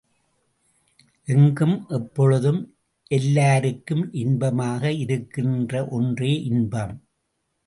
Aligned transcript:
எங்கும் 1.27 1.75
எப்பொழுதும் 1.89 2.61
எல்லாருக்கும் 3.11 4.03
இன்பமாக 4.13 4.93
இருக்கின்ற 5.03 5.85
ஒன்றே 5.89 6.33
இன்பம். 6.43 6.95